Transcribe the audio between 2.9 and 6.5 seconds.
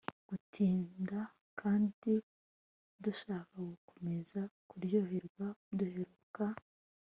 dushaka gukomeza kuryoherwa Duheruka